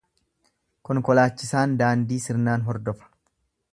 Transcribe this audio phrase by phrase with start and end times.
[0.89, 3.11] Konkolaachisaan daandii sirnaan hordofa.